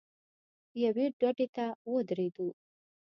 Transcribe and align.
یوې 0.83 1.05
ډډې 1.19 1.47
ته 1.55 1.65
ودرېدو. 1.91 2.47